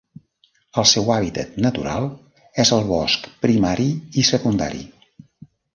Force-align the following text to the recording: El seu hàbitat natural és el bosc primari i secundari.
El 0.83 0.87
seu 0.91 1.11
hàbitat 1.15 1.59
natural 1.67 2.09
és 2.65 2.73
el 2.79 2.83
bosc 2.91 3.31
primari 3.47 3.89
i 4.23 4.29
secundari. 4.33 4.85